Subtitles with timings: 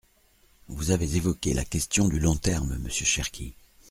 [0.67, 3.53] Vous avez évoqué la question du long terme, monsieur Cherki.